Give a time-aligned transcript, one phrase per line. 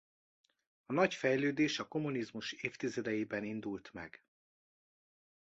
[0.85, 4.23] A nagy fejlődés a kommunizmus évtizedeiben indult meg.